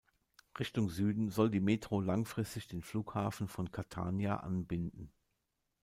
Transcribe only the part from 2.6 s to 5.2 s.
den Flughafen von Catania anbinden.